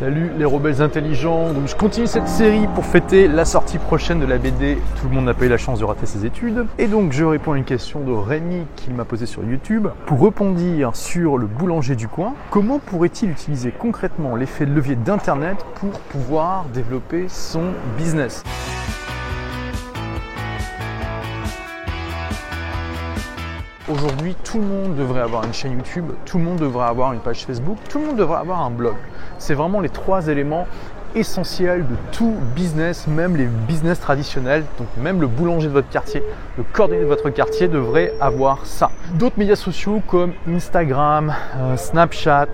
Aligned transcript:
Salut 0.00 0.30
les 0.38 0.46
rebelles 0.46 0.80
intelligents. 0.80 1.52
Donc 1.52 1.68
je 1.68 1.76
continue 1.76 2.06
cette 2.06 2.26
série 2.26 2.66
pour 2.74 2.86
fêter 2.86 3.28
la 3.28 3.44
sortie 3.44 3.76
prochaine 3.76 4.18
de 4.18 4.24
la 4.24 4.38
BD. 4.38 4.78
Tout 4.98 5.08
le 5.10 5.14
monde 5.14 5.26
n'a 5.26 5.34
pas 5.34 5.44
eu 5.44 5.50
la 5.50 5.58
chance 5.58 5.78
de 5.78 5.84
rater 5.84 6.06
ses 6.06 6.24
études. 6.24 6.64
Et 6.78 6.86
donc 6.86 7.12
je 7.12 7.22
réponds 7.22 7.52
à 7.52 7.58
une 7.58 7.64
question 7.64 8.00
de 8.00 8.10
Rémi 8.10 8.64
qui 8.76 8.92
m'a 8.92 9.04
posée 9.04 9.26
sur 9.26 9.44
YouTube. 9.44 9.88
Pour 10.06 10.24
répondre 10.24 10.58
sur 10.94 11.36
le 11.36 11.46
boulanger 11.46 11.96
du 11.96 12.08
coin, 12.08 12.32
comment 12.48 12.78
pourrait-il 12.78 13.28
utiliser 13.28 13.72
concrètement 13.72 14.36
l'effet 14.36 14.64
de 14.64 14.72
levier 14.72 14.96
d'internet 14.96 15.66
pour 15.74 15.90
pouvoir 15.90 16.64
développer 16.72 17.26
son 17.28 17.64
business? 17.98 18.42
Aujourd'hui, 23.86 24.36
tout 24.44 24.60
le 24.60 24.66
monde 24.66 24.94
devrait 24.94 25.20
avoir 25.20 25.44
une 25.44 25.52
chaîne 25.52 25.72
YouTube, 25.72 26.06
tout 26.24 26.38
le 26.38 26.44
monde 26.44 26.58
devrait 26.58 26.86
avoir 26.86 27.12
une 27.12 27.18
page 27.18 27.44
Facebook, 27.44 27.76
tout 27.88 27.98
le 27.98 28.06
monde 28.06 28.16
devrait 28.16 28.38
avoir 28.38 28.60
un 28.60 28.70
blog. 28.70 28.94
C'est 29.40 29.54
vraiment 29.54 29.80
les 29.80 29.88
trois 29.88 30.28
éléments 30.28 30.66
essentiels 31.14 31.86
de 31.86 31.96
tout 32.12 32.36
business, 32.54 33.06
même 33.06 33.36
les 33.36 33.46
business 33.46 33.98
traditionnels. 33.98 34.64
Donc 34.78 34.86
même 35.02 35.20
le 35.20 35.26
boulanger 35.26 35.66
de 35.66 35.72
votre 35.72 35.88
quartier, 35.88 36.22
le 36.58 36.62
coordonné 36.62 37.00
de 37.00 37.06
votre 37.06 37.30
quartier 37.30 37.66
devrait 37.66 38.12
avoir 38.20 38.66
ça. 38.66 38.90
D'autres 39.14 39.38
médias 39.38 39.56
sociaux 39.56 40.02
comme 40.06 40.34
Instagram, 40.46 41.34
euh, 41.56 41.76
Snapchat, 41.76 42.48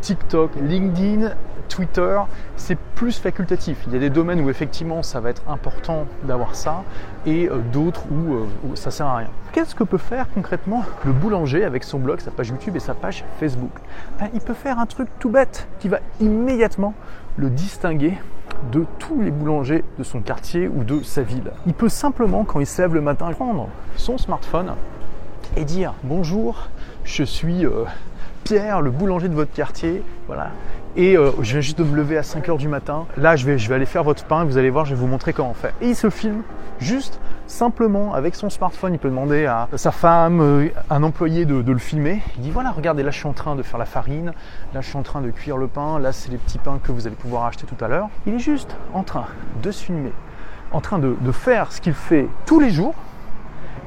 TikTok, 0.00 0.52
LinkedIn 0.60 1.30
Twitter, 1.70 2.18
c'est 2.56 2.76
plus 2.94 3.18
facultatif. 3.18 3.78
Il 3.86 3.92
y 3.92 3.96
a 3.96 4.00
des 4.00 4.10
domaines 4.10 4.40
où 4.40 4.50
effectivement 4.50 5.02
ça 5.02 5.20
va 5.20 5.30
être 5.30 5.42
important 5.48 6.06
d'avoir 6.24 6.54
ça 6.54 6.82
et 7.24 7.48
euh, 7.48 7.58
d'autres 7.72 8.04
où, 8.10 8.34
euh, 8.34 8.46
où, 8.64 8.76
ça 8.76 8.90
sert 8.90 9.06
à 9.06 9.16
rien. 9.18 9.28
Qu'est-ce 9.52 9.74
que 9.74 9.84
peut 9.84 9.98
faire 9.98 10.26
concrètement 10.34 10.84
le 11.04 11.12
boulanger 11.12 11.64
avec 11.64 11.84
son 11.84 11.98
blog, 11.98 12.20
sa 12.20 12.32
page 12.32 12.48
YouTube 12.48 12.76
et 12.76 12.80
sa 12.80 12.94
page 12.94 13.24
Facebook? 13.38 13.70
Ben, 14.18 14.28
Il 14.34 14.40
peut 14.40 14.54
faire 14.54 14.78
un 14.78 14.86
truc 14.86 15.08
tout 15.18 15.30
bête 15.30 15.68
qui 15.78 15.88
va 15.88 16.00
immédiatement 16.20 16.92
le 17.36 17.48
distinguer 17.48 18.18
de 18.72 18.84
tous 18.98 19.22
les 19.22 19.30
boulangers 19.30 19.84
de 19.98 20.02
son 20.02 20.20
quartier 20.20 20.68
ou 20.68 20.84
de 20.84 21.02
sa 21.02 21.22
ville. 21.22 21.52
Il 21.66 21.74
peut 21.74 21.88
simplement, 21.88 22.44
quand 22.44 22.60
il 22.60 22.66
se 22.66 22.82
lève 22.82 22.94
le 22.94 23.00
matin, 23.00 23.30
prendre 23.32 23.68
son 23.96 24.18
smartphone 24.18 24.74
et 25.56 25.64
dire 25.64 25.94
bonjour, 26.02 26.68
je 27.04 27.24
suis 27.24 27.64
euh, 27.64 27.84
Pierre, 28.44 28.80
le 28.80 28.90
boulanger 28.90 29.28
de 29.28 29.34
votre 29.34 29.52
quartier, 29.52 30.02
voilà, 30.26 30.50
et 30.96 31.16
euh, 31.16 31.30
je 31.40 31.52
viens 31.52 31.60
juste 31.60 31.78
de 31.78 31.84
me 31.84 31.94
lever 31.94 32.18
à 32.18 32.22
5h 32.22 32.56
du 32.56 32.66
matin. 32.66 33.06
Là, 33.16 33.36
je 33.36 33.46
vais, 33.46 33.58
je 33.58 33.68
vais 33.68 33.76
aller 33.76 33.86
faire 33.86 34.02
votre 34.02 34.24
pain. 34.24 34.44
Vous 34.44 34.58
allez 34.58 34.70
voir, 34.70 34.84
je 34.86 34.94
vais 34.94 35.00
vous 35.00 35.06
montrer 35.06 35.32
comment 35.32 35.54
fait. 35.54 35.72
Et 35.80 35.90
il 35.90 35.96
se 35.96 36.10
filme 36.10 36.42
juste 36.80 37.20
simplement 37.46 38.12
avec 38.12 38.34
son 38.34 38.50
smartphone. 38.50 38.94
Il 38.94 38.98
peut 38.98 39.08
demander 39.08 39.46
à 39.46 39.68
sa 39.76 39.92
femme, 39.92 40.40
euh, 40.40 40.68
un 40.88 41.02
employé 41.04 41.44
de, 41.44 41.54
le 41.60 41.78
filmer. 41.78 42.22
Il 42.36 42.42
dit 42.42 42.50
voilà, 42.50 42.72
regardez, 42.72 43.04
là 43.04 43.12
je 43.12 43.18
suis 43.18 43.28
en 43.28 43.32
train 43.32 43.54
de 43.54 43.62
faire 43.62 43.78
la 43.78 43.84
farine. 43.84 44.32
Là 44.74 44.80
je 44.80 44.88
suis 44.88 44.98
en 44.98 45.02
train 45.02 45.20
de 45.20 45.30
cuire 45.30 45.56
le 45.56 45.68
pain. 45.68 46.00
Là 46.00 46.12
c'est 46.12 46.32
les 46.32 46.38
petits 46.38 46.58
pains 46.58 46.80
que 46.82 46.90
vous 46.90 47.06
allez 47.06 47.16
pouvoir 47.16 47.44
acheter 47.44 47.66
tout 47.66 47.84
à 47.84 47.86
l'heure. 47.86 48.08
Il 48.26 48.34
est 48.34 48.40
juste 48.40 48.76
en 48.92 49.04
train 49.04 49.26
de 49.62 49.70
se 49.70 49.84
filmer, 49.84 50.12
en 50.72 50.80
train 50.80 50.98
de 50.98 51.32
faire 51.32 51.70
ce 51.70 51.80
qu'il 51.80 51.92
fait 51.92 52.26
tous 52.46 52.58
les 52.58 52.70
jours 52.70 52.94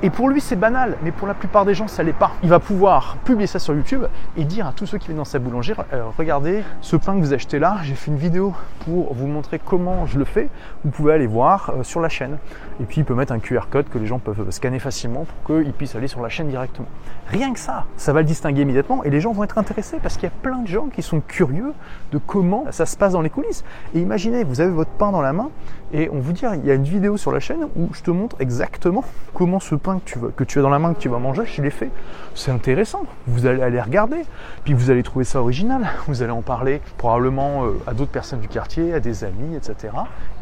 et 0.01 0.09
pour 0.09 0.29
lui, 0.29 0.41
c'est 0.41 0.55
banal, 0.55 0.97
mais 1.03 1.11
pour 1.11 1.27
la 1.27 1.33
plupart 1.33 1.65
des 1.65 1.73
gens, 1.73 1.87
ça 1.87 2.03
l'est 2.03 2.13
pas. 2.13 2.31
Il 2.43 2.49
va 2.49 2.59
pouvoir 2.59 3.17
publier 3.23 3.47
ça 3.47 3.59
sur 3.59 3.73
YouTube 3.73 4.03
et 4.37 4.43
dire 4.43 4.67
à 4.67 4.73
tous 4.73 4.85
ceux 4.85 4.97
qui 4.97 5.07
viennent 5.07 5.17
dans 5.17 5.25
sa 5.25 5.39
boulangère 5.39 5.85
euh, 5.93 6.03
regardez 6.17 6.63
ce 6.81 6.95
pain 6.95 7.15
que 7.15 7.19
vous 7.19 7.33
achetez 7.33 7.59
là, 7.59 7.77
j'ai 7.83 7.95
fait 7.95 8.11
une 8.11 8.17
vidéo 8.17 8.53
pour 8.85 9.13
vous 9.13 9.27
montrer 9.27 9.59
comment 9.59 10.05
je 10.05 10.19
le 10.19 10.25
fais. 10.25 10.49
Vous 10.83 10.91
pouvez 10.91 11.13
aller 11.13 11.27
voir 11.27 11.69
euh, 11.69 11.83
sur 11.83 11.99
la 11.99 12.09
chaîne. 12.09 12.37
Et 12.81 12.85
puis, 12.85 13.01
il 13.01 13.05
peut 13.05 13.15
mettre 13.15 13.33
un 13.33 13.39
QR 13.39 13.67
code 13.69 13.89
que 13.89 13.97
les 13.97 14.05
gens 14.05 14.19
peuvent 14.19 14.49
scanner 14.51 14.79
facilement 14.79 15.25
pour 15.25 15.57
qu'ils 15.57 15.73
puissent 15.73 15.95
aller 15.95 16.07
sur 16.07 16.21
la 16.21 16.29
chaîne 16.29 16.47
directement. 16.47 16.87
Rien 17.27 17.53
que 17.53 17.59
ça, 17.59 17.85
ça 17.97 18.13
va 18.13 18.21
le 18.21 18.25
distinguer 18.25 18.63
immédiatement 18.63 19.03
et 19.03 19.09
les 19.09 19.21
gens 19.21 19.31
vont 19.31 19.43
être 19.43 19.57
intéressés 19.57 19.97
parce 20.01 20.15
qu'il 20.15 20.23
y 20.23 20.31
a 20.31 20.35
plein 20.41 20.59
de 20.59 20.67
gens 20.67 20.87
qui 20.87 21.01
sont 21.01 21.21
curieux 21.21 21.73
de 22.11 22.17
comment 22.17 22.65
ça 22.71 22.85
se 22.85 22.97
passe 22.97 23.13
dans 23.13 23.21
les 23.21 23.29
coulisses. 23.29 23.63
Et 23.93 23.99
imaginez, 23.99 24.43
vous 24.43 24.61
avez 24.61 24.71
votre 24.71 24.91
pain 24.91 25.11
dans 25.11 25.21
la 25.21 25.33
main 25.33 25.49
et 25.93 26.09
on 26.11 26.19
vous 26.19 26.33
dit 26.33 26.43
il 26.61 26.65
y 26.65 26.71
a 26.71 26.73
une 26.73 26.83
vidéo 26.83 27.17
sur 27.17 27.31
la 27.31 27.39
chaîne 27.39 27.67
où 27.75 27.89
je 27.93 28.01
te 28.01 28.11
montre 28.11 28.35
exactement 28.39 29.03
comment 29.33 29.59
ce 29.59 29.75
pain 29.75 29.92
que 29.99 30.43
tu, 30.43 30.59
as 30.59 30.61
dans 30.61 30.69
la 30.69 30.79
main, 30.79 30.93
que 30.93 30.99
tu 30.99 31.09
vas 31.09 31.19
manger, 31.19 31.43
je 31.45 31.61
l'ai 31.61 31.69
fait. 31.69 31.89
C'est 32.35 32.51
intéressant. 32.51 33.03
Vous 33.27 33.45
allez 33.45 33.61
aller 33.61 33.81
regarder. 33.81 34.25
Puis 34.63 34.73
vous 34.73 34.89
allez 34.89 35.03
trouver 35.03 35.25
ça 35.25 35.41
original. 35.41 35.87
Vous 36.07 36.21
allez 36.21 36.31
en 36.31 36.41
parler 36.41 36.81
probablement 36.97 37.65
euh, 37.65 37.71
à 37.87 37.93
d'autres 37.93 38.11
personnes 38.11 38.39
du 38.39 38.47
quartier, 38.47 38.93
à 38.93 38.99
des 38.99 39.23
amis, 39.23 39.55
etc. 39.55 39.93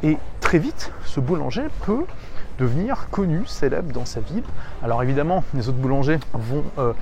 Et 0.03 0.17
très 0.39 0.59
vite, 0.59 0.91
ce 1.05 1.19
boulanger 1.19 1.63
peut 1.85 2.05
devenir 2.59 3.07
connu, 3.09 3.45
célèbre 3.45 3.91
dans 3.93 4.05
sa 4.05 4.19
ville. 4.19 4.43
Alors 4.83 5.01
évidemment, 5.01 5.43
les 5.53 5.67
autres 5.67 5.79
boulangers 5.79 6.19
vont 6.33 6.63
euh, 6.77 6.93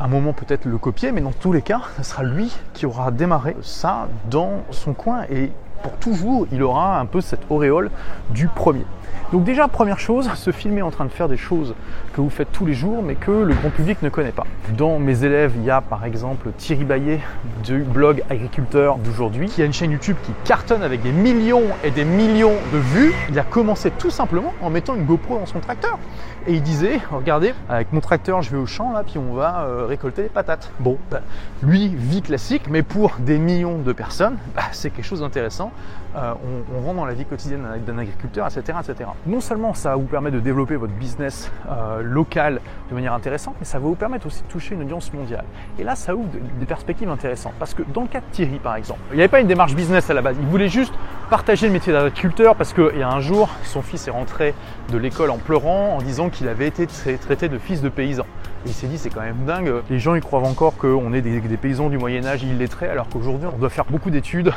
un 0.00 0.08
moment 0.08 0.32
peut-être 0.32 0.64
le 0.64 0.78
copier, 0.78 1.12
mais 1.12 1.20
dans 1.20 1.32
tous 1.32 1.52
les 1.52 1.62
cas, 1.62 1.82
ce 1.98 2.02
sera 2.02 2.22
lui 2.22 2.52
qui 2.72 2.86
aura 2.86 3.10
démarré 3.10 3.56
ça 3.62 4.08
dans 4.30 4.62
son 4.70 4.94
coin 4.94 5.24
et 5.30 5.50
pour 5.84 5.92
toujours, 5.98 6.46
il 6.50 6.62
aura 6.62 6.98
un 6.98 7.04
peu 7.04 7.20
cette 7.20 7.42
auréole 7.50 7.90
du 8.30 8.48
premier. 8.48 8.86
Donc 9.32 9.44
déjà, 9.44 9.68
première 9.68 9.98
chose, 9.98 10.30
se 10.34 10.50
filmer 10.50 10.80
en 10.80 10.90
train 10.90 11.04
de 11.04 11.10
faire 11.10 11.28
des 11.28 11.36
choses 11.36 11.74
que 12.14 12.20
vous 12.20 12.30
faites 12.30 12.52
tous 12.52 12.64
les 12.64 12.72
jours, 12.72 13.02
mais 13.02 13.16
que 13.16 13.30
le 13.30 13.52
grand 13.54 13.70
public 13.70 14.00
ne 14.02 14.08
connaît 14.08 14.32
pas. 14.32 14.44
Dans 14.76 14.98
mes 14.98 15.24
élèves, 15.24 15.52
il 15.56 15.64
y 15.64 15.70
a 15.70 15.80
par 15.80 16.04
exemple 16.04 16.50
Thierry 16.56 16.84
Baillet 16.84 17.20
du 17.64 17.82
blog 17.82 18.22
Agriculteur 18.30 18.96
d'aujourd'hui, 18.98 19.48
qui 19.48 19.60
a 19.60 19.64
une 19.64 19.72
chaîne 19.72 19.90
YouTube 19.90 20.16
qui 20.22 20.32
cartonne 20.44 20.82
avec 20.82 21.02
des 21.02 21.12
millions 21.12 21.64
et 21.82 21.90
des 21.90 22.04
millions 22.04 22.54
de 22.72 22.78
vues. 22.78 23.12
Il 23.28 23.38
a 23.38 23.42
commencé 23.42 23.90
tout 23.90 24.10
simplement 24.10 24.54
en 24.62 24.70
mettant 24.70 24.94
une 24.94 25.04
GoPro 25.04 25.38
dans 25.38 25.46
son 25.46 25.60
tracteur. 25.60 25.98
Et 26.46 26.54
il 26.54 26.62
disait, 26.62 27.00
regardez, 27.10 27.54
avec 27.68 27.92
mon 27.92 28.00
tracteur, 28.00 28.40
je 28.42 28.50
vais 28.50 28.58
au 28.58 28.66
champ 28.66 28.92
là, 28.92 29.02
puis 29.04 29.18
on 29.18 29.34
va 29.34 29.64
euh, 29.64 29.86
récolter 29.86 30.22
les 30.22 30.28
patates. 30.28 30.70
Bon, 30.78 30.98
bah, 31.10 31.22
lui, 31.62 31.88
vie 31.88 32.22
classique, 32.22 32.64
mais 32.70 32.82
pour 32.82 33.16
des 33.18 33.38
millions 33.38 33.78
de 33.78 33.92
personnes, 33.92 34.36
bah, 34.54 34.62
c'est 34.72 34.90
quelque 34.90 35.06
chose 35.06 35.20
d'intéressant. 35.20 35.72
Euh, 36.16 36.32
on, 36.76 36.80
rentre 36.80 36.96
dans 36.96 37.06
la 37.06 37.14
vie 37.14 37.24
quotidienne 37.24 37.66
d'un 37.84 37.98
agriculteur, 37.98 38.46
etc., 38.46 38.78
etc. 38.80 39.10
Non 39.26 39.40
seulement 39.40 39.74
ça 39.74 39.96
vous 39.96 40.04
permettre 40.04 40.36
de 40.36 40.40
développer 40.40 40.76
votre 40.76 40.92
business 40.92 41.50
euh, 41.68 42.02
local 42.02 42.60
de 42.88 42.94
manière 42.94 43.14
intéressante, 43.14 43.56
mais 43.58 43.64
ça 43.64 43.78
va 43.78 43.86
vous 43.86 43.96
permettre 43.96 44.26
aussi 44.26 44.42
de 44.42 44.48
toucher 44.48 44.76
une 44.76 44.82
audience 44.82 45.12
mondiale. 45.12 45.44
Et 45.78 45.82
là, 45.82 45.96
ça 45.96 46.14
ouvre 46.14 46.28
des 46.60 46.66
perspectives 46.66 47.10
intéressantes. 47.10 47.54
Parce 47.58 47.74
que 47.74 47.82
dans 47.92 48.02
le 48.02 48.08
cas 48.08 48.20
de 48.20 48.26
Thierry, 48.30 48.58
par 48.58 48.76
exemple, 48.76 49.00
il 49.10 49.16
n'y 49.16 49.22
avait 49.22 49.28
pas 49.28 49.40
une 49.40 49.48
démarche 49.48 49.74
business 49.74 50.08
à 50.08 50.14
la 50.14 50.22
base. 50.22 50.36
Il 50.40 50.46
voulait 50.46 50.68
juste 50.68 50.94
partager 51.30 51.66
le 51.66 51.72
métier 51.72 51.92
d'agriculteur 51.92 52.54
parce 52.54 52.72
qu'il 52.72 52.98
y 52.98 53.02
a 53.02 53.10
un 53.10 53.20
jour, 53.20 53.48
son 53.64 53.82
fils 53.82 54.06
est 54.06 54.12
rentré 54.12 54.54
de 54.92 54.98
l'école 54.98 55.30
en 55.30 55.38
pleurant 55.38 55.96
en 55.96 56.02
disant 56.02 56.28
qu'il 56.28 56.46
avait 56.48 56.68
été 56.68 56.86
traité 56.86 57.48
de 57.48 57.58
fils 57.58 57.82
de 57.82 57.88
paysan. 57.88 58.24
Et 58.66 58.68
il 58.68 58.72
s'est 58.72 58.86
dit, 58.86 58.98
c'est 58.98 59.10
quand 59.10 59.20
même 59.20 59.44
dingue. 59.46 59.72
Les 59.90 59.98
gens, 59.98 60.14
ils 60.14 60.22
croient 60.22 60.40
encore 60.40 60.76
qu'on 60.76 61.12
est 61.12 61.22
des, 61.22 61.40
des, 61.40 61.56
paysans 61.56 61.90
du 61.90 61.98
Moyen-Âge 61.98 62.44
illettrés, 62.44 62.88
alors 62.88 63.08
qu'aujourd'hui, 63.08 63.48
on 63.52 63.58
doit 63.58 63.68
faire 63.68 63.84
beaucoup 63.84 64.10
d'études. 64.10 64.52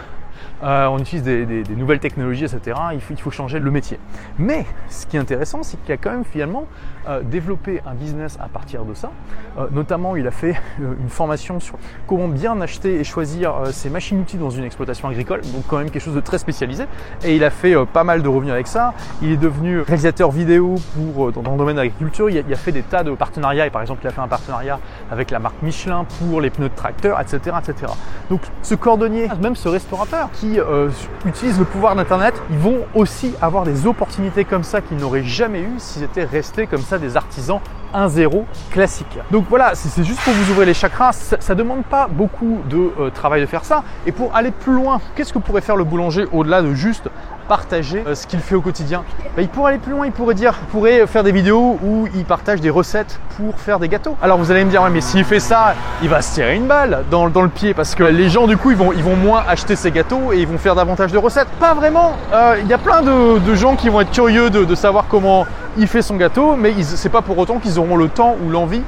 Euh, 0.64 0.88
on 0.88 1.00
utilise 1.00 1.24
des, 1.24 1.46
des, 1.46 1.64
des, 1.64 1.76
nouvelles 1.76 2.00
technologies, 2.00 2.46
etc. 2.46 2.78
Il 2.94 3.02
faut, 3.02 3.14
il 3.14 3.22
faut, 3.22 3.32
changer 3.32 3.60
le 3.60 3.72
métier. 3.72 4.00
Mais 4.40 4.66
ce 4.90 5.06
qui 5.06 5.18
est 5.18 5.20
intéressant, 5.20 5.64
c'est 5.64 5.78
qu'il 5.84 5.94
a 5.94 5.98
quand 5.98 6.12
même 6.12 6.26
finalement 6.26 6.66
euh, 7.08 7.22
développé 7.22 7.82
un 7.86 7.94
business 7.94 8.38
à 8.42 8.48
partir 8.48 8.84
de 8.86 8.94
ça. 8.94 9.12
Euh, 9.58 9.68
notamment, 9.72 10.16
il 10.16 10.28
a 10.28 10.32
fait 10.32 10.56
euh, 10.82 10.94
une 11.00 11.10
formation 11.10 11.60
sur 11.60 11.78
comment 12.06 12.28
bien 12.28 12.60
acheter 12.62 13.00
et 13.00 13.04
choisir 13.04 13.56
euh, 13.56 13.72
ses 13.72 13.90
machines-outils 13.90 14.38
dans 14.38 14.50
une 14.50 14.64
exploitation 14.64 15.08
agricole, 15.08 15.42
donc 15.42 15.64
quand 15.68 15.78
même 15.78 15.90
quelque 15.90 16.04
chose 16.04 16.16
de 16.16 16.22
très 16.22 16.38
spécialisé. 16.38 16.86
Et 17.24 17.36
il 17.36 17.44
a 17.44 17.50
fait 17.50 17.76
euh, 17.76 17.86
pas 17.86 18.04
mal 18.04 18.22
de 18.22 18.28
revenus 18.28 18.54
avec 18.54 18.68
ça. 18.68 18.94
Il 19.22 19.32
est 19.32 19.38
devenu 19.38 19.82
réalisateur 19.82 20.32
vidéo 20.32 20.76
pour, 20.96 21.32
dans, 21.32 21.42
dans 21.42 21.52
le 21.52 21.58
domaine 21.58 21.76
de 21.76 21.82
l'agriculture. 21.82 22.30
Il, 22.30 22.44
il, 22.48 22.54
a 22.54 22.58
fait 22.58 22.72
des 22.72 22.84
tas 22.84 23.04
de 23.04 23.12
partenariats. 23.12 23.68
Et 23.68 23.70
par 23.70 23.82
exemple, 23.82 24.02
il 24.04 24.08
a 24.08 24.12
fait 24.12 24.22
un 24.22 24.28
partenariat 24.28 24.80
avec 25.12 25.32
la 25.32 25.40
marque 25.40 25.62
Michelin 25.62 26.06
pour 26.20 26.42
les 26.42 26.50
pneus 26.50 26.70
de 26.70 26.76
tracteur, 26.76 27.20
etc. 27.20 27.56
etc. 27.60 27.94
Donc 28.30 28.42
ce 28.62 28.76
cordonnier, 28.76 29.28
même 29.42 29.56
ce 29.56 29.70
restaurateur 29.70 30.27
qui 30.32 30.60
euh, 30.60 30.90
utilise 31.26 31.60
le 31.60 31.66
pouvoir 31.66 31.96
d'Internet, 31.96 32.34
ils 32.50 32.58
vont 32.58 32.80
aussi 32.94 33.34
avoir 33.42 33.64
des 33.64 33.88
opportunités 33.88 34.46
comme 34.46 34.64
ça 34.64 34.82
qu'ils 34.82 34.98
n'auraient 34.98 35.24
jamais 35.24 35.62
eu 35.62 35.74
s'ils 35.78 36.04
étaient 36.04 36.24
restés 36.24 36.68
comme 36.68 36.82
ça 36.82 36.98
des 36.98 37.18
artisans 37.18 37.60
1-0 37.94 38.44
classique. 38.72 39.20
Donc 39.32 39.46
voilà, 39.50 39.74
c'est 39.76 40.04
juste 40.04 40.20
pour 40.22 40.34
vous 40.34 40.52
ouvrir 40.52 40.68
les 40.68 40.74
chakras. 40.74 41.14
Ça, 41.14 41.54
ne 41.54 41.60
demande 41.60 41.84
pas 41.84 42.08
beaucoup 42.08 42.60
de 42.70 42.92
euh, 43.00 43.10
travail 43.10 43.42
de 43.42 43.46
faire 43.46 43.66
ça. 43.66 43.84
Et 44.06 44.12
pour 44.12 44.36
aller 44.36 44.52
plus 44.52 44.74
loin, 44.74 45.00
qu'est-ce 45.16 45.34
que 45.34 45.40
pourrait 45.40 45.62
faire 45.62 45.78
le 45.78 45.84
boulanger 45.84 46.26
au-delà 46.32 46.62
de 46.62 46.74
juste 46.74 47.10
partager 47.48 48.04
euh, 48.06 48.16
ce 48.16 48.28
qu'il 48.28 48.40
fait 48.40 48.56
au 48.56 48.62
quotidien 48.62 49.04
bah, 49.36 49.42
Il 49.42 49.48
pourrait 49.48 49.74
aller 49.74 49.80
plus 49.80 49.92
loin, 49.92 50.06
il 50.06 50.12
pourrait 50.12 50.36
dire, 50.36 50.54
il 50.62 50.68
pourrait 50.68 51.08
faire 51.08 51.24
des 51.24 51.32
vidéos 51.32 51.80
où 51.84 52.08
il 52.16 52.26
partage 52.26 52.62
des 52.62 52.70
recettes 52.70 53.20
pour 53.38 53.60
faire 53.60 53.80
des 53.80 53.90
gâteaux. 53.90 54.16
Alors 54.22 54.38
vous 54.38 54.52
allez 54.52 54.66
me 54.66 54.70
dire, 54.70 54.88
mais 54.90 55.02
s'il 55.02 55.24
fait 55.24 55.40
ça, 55.40 55.76
il 56.02 56.10
va 56.10 56.22
se 56.22 56.34
tirer 56.34 56.56
une 56.56 56.68
balle 56.68 57.04
dans, 57.10 57.28
le 57.28 57.50
pied 57.50 57.74
parce 57.74 57.96
que 57.96 58.04
les 58.04 58.30
gens 58.30 58.48
du 58.48 58.58
coup 58.58 58.72
ils 58.72 58.78
vont, 58.78 59.16
moins 59.16 59.44
acheter 59.48 59.76
ses 59.76 59.92
gâteaux 59.92 60.34
et 60.34 60.40
ils 60.40 60.48
vont 60.48 60.58
faire 60.58 60.76
davantage 60.76 61.12
de 61.12 61.18
recettes. 61.18 61.48
Pas 61.60 61.74
vraiment. 61.74 62.18
Euh, 62.34 62.58
il 62.62 62.68
y 62.68 62.74
a 62.74 62.78
plein 62.78 63.02
de, 63.02 63.56
gens 63.56 63.76
qui 63.76 63.90
vont 63.90 64.02
être 64.02 64.12
curieux 64.12 64.50
de 64.50 64.76
savoir 64.76 65.06
comment 65.08 65.46
il 65.78 65.88
fait 65.88 66.02
son 66.02 66.16
gâteau, 66.16 66.56
mais 66.56 66.74
c'est 66.82 67.10
pas 67.10 67.22
pour 67.22 67.38
autant 67.38 67.60
qu'ils 67.60 67.80
auront 67.80 67.98
le 67.98 68.10
temps 68.10 68.36
ou 68.44 68.50
l'envie 68.50 68.82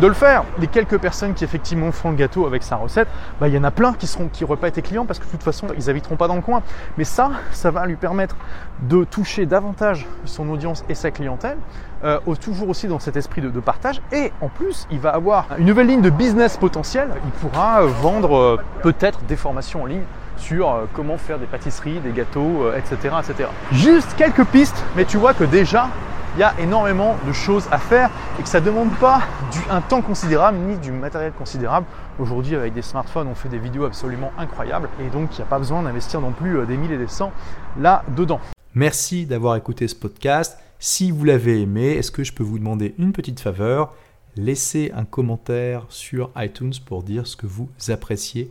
de 0.00 0.06
le 0.06 0.14
faire. 0.14 0.44
Les 0.58 0.66
quelques 0.66 0.98
personnes 0.98 1.34
qui 1.34 1.44
effectivement 1.44 1.92
font 1.92 2.10
le 2.10 2.16
gâteau 2.16 2.46
avec 2.46 2.62
sa 2.62 2.76
recette, 2.76 3.08
bah, 3.40 3.48
il 3.48 3.54
y 3.54 3.58
en 3.58 3.64
a 3.64 3.70
plein 3.70 3.92
qui 3.92 4.06
seront 4.06 4.28
qui 4.28 4.44
n'auraient 4.44 4.56
pas 4.56 4.68
été 4.68 4.82
clients 4.82 5.06
parce 5.06 5.18
que 5.18 5.24
de 5.24 5.30
toute 5.30 5.42
façon 5.42 5.68
ils 5.76 5.90
habiteront 5.90 6.16
pas 6.16 6.28
dans 6.28 6.36
le 6.36 6.42
coin. 6.42 6.62
Mais 6.98 7.04
ça, 7.04 7.30
ça 7.52 7.70
va 7.70 7.86
lui 7.86 7.96
permettre 7.96 8.36
de 8.82 9.04
toucher 9.04 9.46
davantage 9.46 10.06
son 10.24 10.48
audience 10.50 10.84
et 10.88 10.94
sa 10.94 11.10
clientèle, 11.10 11.56
euh, 12.04 12.18
toujours 12.40 12.68
aussi 12.68 12.88
dans 12.88 12.98
cet 12.98 13.16
esprit 13.16 13.40
de, 13.40 13.48
de, 13.48 13.60
partage. 13.60 14.00
Et 14.12 14.32
en 14.40 14.48
plus, 14.48 14.86
il 14.90 14.98
va 14.98 15.10
avoir 15.10 15.46
une 15.58 15.66
nouvelle 15.66 15.86
ligne 15.86 16.02
de 16.02 16.10
business 16.10 16.56
potentiel. 16.56 17.08
Il 17.24 17.30
pourra 17.30 17.82
vendre 17.82 18.36
euh, 18.36 18.58
peut-être 18.82 19.20
des 19.24 19.36
formations 19.36 19.82
en 19.82 19.86
ligne 19.86 20.04
sur 20.36 20.70
euh, 20.70 20.84
comment 20.92 21.16
faire 21.16 21.38
des 21.38 21.46
pâtisseries, 21.46 22.00
des 22.00 22.12
gâteaux, 22.12 22.70
etc., 22.76 23.14
etc. 23.18 23.48
Juste 23.72 24.14
quelques 24.16 24.44
pistes, 24.44 24.84
mais 24.94 25.06
tu 25.06 25.16
vois 25.16 25.32
que 25.32 25.44
déjà, 25.44 25.88
il 26.36 26.40
y 26.40 26.42
a 26.42 26.54
énormément 26.60 27.16
de 27.26 27.32
choses 27.32 27.66
à 27.70 27.78
faire 27.78 28.10
et 28.38 28.42
que 28.42 28.48
ça 28.48 28.60
ne 28.60 28.66
demande 28.66 28.90
pas 28.98 29.22
un 29.70 29.80
temps 29.80 30.02
considérable 30.02 30.58
ni 30.58 30.76
du 30.76 30.92
matériel 30.92 31.32
considérable. 31.32 31.86
Aujourd'hui, 32.18 32.54
avec 32.54 32.74
des 32.74 32.82
smartphones, 32.82 33.26
on 33.26 33.34
fait 33.34 33.48
des 33.48 33.58
vidéos 33.58 33.84
absolument 33.84 34.30
incroyables 34.36 34.90
et 35.00 35.08
donc 35.08 35.30
il 35.32 35.36
n'y 35.36 35.42
a 35.42 35.46
pas 35.46 35.58
besoin 35.58 35.82
d'investir 35.82 36.20
non 36.20 36.32
plus 36.32 36.66
des 36.66 36.76
mille 36.76 36.92
et 36.92 36.98
des 36.98 37.08
cents 37.08 37.32
là-dedans. 37.78 38.38
Merci 38.74 39.24
d'avoir 39.24 39.56
écouté 39.56 39.88
ce 39.88 39.94
podcast. 39.94 40.58
Si 40.78 41.10
vous 41.10 41.24
l'avez 41.24 41.62
aimé, 41.62 41.92
est-ce 41.92 42.10
que 42.10 42.22
je 42.22 42.34
peux 42.34 42.44
vous 42.44 42.58
demander 42.58 42.94
une 42.98 43.12
petite 43.12 43.40
faveur? 43.40 43.94
Laissez 44.36 44.92
un 44.94 45.06
commentaire 45.06 45.86
sur 45.88 46.30
iTunes 46.36 46.74
pour 46.84 47.02
dire 47.02 47.26
ce 47.26 47.36
que 47.36 47.46
vous 47.46 47.70
appréciez 47.88 48.50